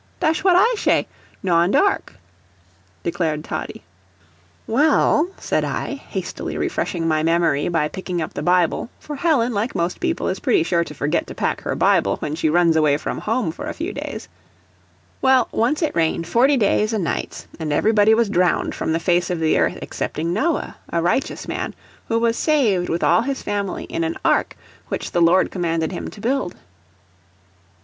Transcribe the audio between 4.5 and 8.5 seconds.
"Well," said I, hastily refreshing my memory by picking up the